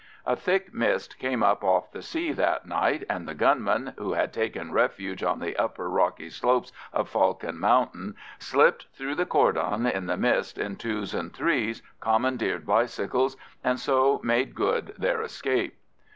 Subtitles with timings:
[0.25, 4.33] A thick mist came up off the sea that night, and the gunmen, who had
[4.33, 10.07] taken refuge on the upper rocky slopes of Falcon Mountain, slipped through the cordon in
[10.07, 15.77] the mist in twos and threes, commandeered bicycles, and so made good their escape.